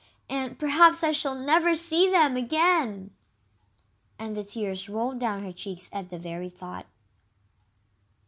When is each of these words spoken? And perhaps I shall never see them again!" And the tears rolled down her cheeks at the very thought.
And 0.31 0.57
perhaps 0.57 1.03
I 1.03 1.11
shall 1.11 1.35
never 1.35 1.75
see 1.75 2.09
them 2.09 2.35
again!" 2.35 3.11
And 4.17 4.35
the 4.35 4.43
tears 4.43 4.89
rolled 4.89 5.19
down 5.19 5.43
her 5.43 5.51
cheeks 5.53 5.91
at 5.93 6.09
the 6.09 6.17
very 6.17 6.49
thought. 6.49 6.87